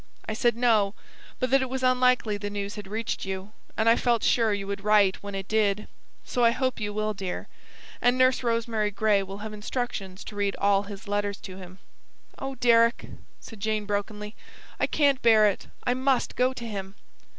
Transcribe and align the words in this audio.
I 0.27 0.33
said 0.33 0.55
No, 0.55 0.95
but 1.39 1.51
that 1.51 1.61
it 1.61 1.69
was 1.69 1.83
unlikely 1.83 2.35
the 2.35 2.49
news 2.49 2.73
had 2.73 2.87
reached 2.87 3.23
you, 3.23 3.51
and 3.77 3.87
I 3.87 3.95
felt 3.95 4.23
sure 4.23 4.51
you 4.51 4.65
would 4.65 4.83
write 4.83 5.21
when 5.21 5.35
it 5.35 5.47
did. 5.47 5.87
So 6.25 6.43
I 6.43 6.49
hope 6.49 6.79
you 6.79 6.91
will, 6.91 7.13
dear; 7.13 7.47
and 8.01 8.17
Nurse 8.17 8.41
Rosemary 8.41 8.89
Gray 8.89 9.21
will 9.21 9.37
have 9.45 9.53
instructions 9.53 10.23
to 10.23 10.35
read 10.35 10.55
all 10.55 10.81
his 10.89 11.07
letters 11.07 11.37
to 11.41 11.57
him." 11.57 11.77
"Oh, 12.39 12.55
Deryck," 12.55 13.09
said 13.39 13.59
Jane 13.59 13.85
brokenly, 13.85 14.35
"I 14.79 14.87
can't 14.87 15.21
bear 15.21 15.45
it! 15.47 15.67
I 15.83 15.93
must 15.93 16.35
go 16.35 16.51
to 16.51 16.65
him!" 16.65 16.95